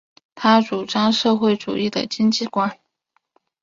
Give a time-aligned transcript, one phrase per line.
[0.33, 2.79] 他主张社会主义的经济观。